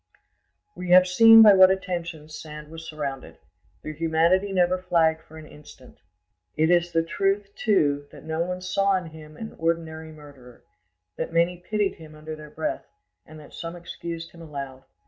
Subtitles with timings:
[0.75, 3.37] We have seen by what attentions Sand was surrounded;
[3.83, 5.99] their humanity never flagged for an instant.
[6.57, 10.63] It is the truth, too, that no one saw in him an ordinary murderer,
[11.17, 12.87] that many pitied him under their breath,
[13.27, 14.85] and that some excused him aloud.